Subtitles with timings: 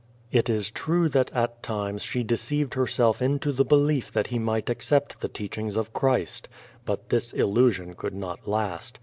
[0.31, 4.67] It is true that at times she deceived herself into the belief that he might
[4.67, 6.49] accept the teachings of Christ.
[6.85, 8.97] But this illu sion could not last.